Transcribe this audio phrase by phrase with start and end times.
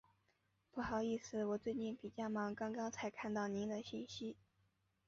[0.71, 4.35] 不好意思，我最近比较忙，刚刚才看到您的信息。